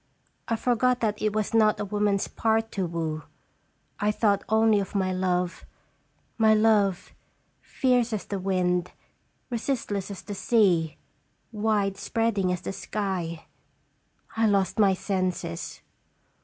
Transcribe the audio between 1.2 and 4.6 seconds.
it was not a woman's part to woo. I thought